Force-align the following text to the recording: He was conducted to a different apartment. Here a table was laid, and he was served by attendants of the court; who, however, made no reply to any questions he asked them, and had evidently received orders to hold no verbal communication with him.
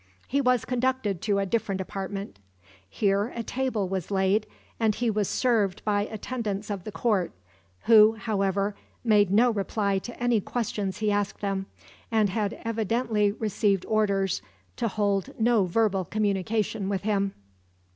He 0.27 0.41
was 0.41 0.65
conducted 0.65 1.21
to 1.21 1.37
a 1.37 1.45
different 1.45 1.79
apartment. 1.79 2.39
Here 2.89 3.31
a 3.35 3.43
table 3.43 3.87
was 3.87 4.09
laid, 4.09 4.47
and 4.79 4.95
he 4.95 5.11
was 5.11 5.29
served 5.29 5.85
by 5.85 6.07
attendants 6.07 6.71
of 6.71 6.85
the 6.85 6.91
court; 6.91 7.33
who, 7.81 8.13
however, 8.13 8.75
made 9.03 9.29
no 9.29 9.51
reply 9.51 9.99
to 9.99 10.17
any 10.19 10.41
questions 10.41 10.97
he 10.97 11.11
asked 11.11 11.41
them, 11.41 11.67
and 12.09 12.31
had 12.31 12.59
evidently 12.65 13.31
received 13.31 13.85
orders 13.85 14.41
to 14.77 14.87
hold 14.87 15.39
no 15.39 15.65
verbal 15.65 16.05
communication 16.05 16.89
with 16.89 17.03
him. 17.03 17.35